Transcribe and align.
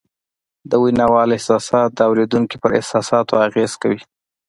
د 0.69 0.71
ویناوال 0.83 1.29
احساسات 1.37 1.89
د 1.93 1.99
اورېدونکي 2.09 2.55
پر 2.63 2.71
احساساتو 2.79 3.33
اغېز 3.47 3.71
کوي 3.81 4.01